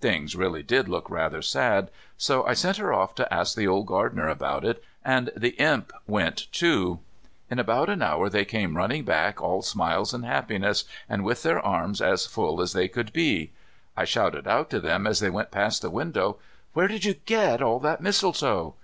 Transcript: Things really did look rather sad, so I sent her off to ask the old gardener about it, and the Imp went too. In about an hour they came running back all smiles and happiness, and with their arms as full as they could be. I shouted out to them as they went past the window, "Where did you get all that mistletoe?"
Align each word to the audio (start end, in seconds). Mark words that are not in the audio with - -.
Things 0.00 0.36
really 0.36 0.62
did 0.62 0.88
look 0.88 1.10
rather 1.10 1.42
sad, 1.42 1.90
so 2.16 2.46
I 2.46 2.52
sent 2.54 2.76
her 2.76 2.92
off 2.92 3.12
to 3.16 3.34
ask 3.34 3.56
the 3.56 3.66
old 3.66 3.88
gardener 3.88 4.28
about 4.28 4.64
it, 4.64 4.84
and 5.04 5.32
the 5.36 5.48
Imp 5.60 5.92
went 6.06 6.46
too. 6.52 7.00
In 7.50 7.58
about 7.58 7.90
an 7.90 8.00
hour 8.00 8.28
they 8.30 8.44
came 8.44 8.76
running 8.76 9.02
back 9.04 9.42
all 9.42 9.62
smiles 9.62 10.14
and 10.14 10.24
happiness, 10.24 10.84
and 11.08 11.24
with 11.24 11.42
their 11.42 11.58
arms 11.58 12.00
as 12.00 12.24
full 12.24 12.60
as 12.60 12.72
they 12.72 12.86
could 12.86 13.12
be. 13.12 13.50
I 13.96 14.04
shouted 14.04 14.46
out 14.46 14.70
to 14.70 14.78
them 14.78 15.08
as 15.08 15.18
they 15.18 15.28
went 15.30 15.50
past 15.50 15.82
the 15.82 15.90
window, 15.90 16.36
"Where 16.72 16.86
did 16.86 17.04
you 17.04 17.14
get 17.26 17.60
all 17.60 17.80
that 17.80 18.00
mistletoe?" 18.00 18.76